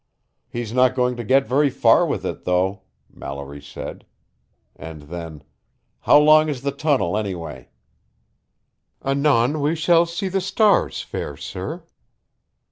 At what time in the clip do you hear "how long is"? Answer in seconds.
5.99-6.63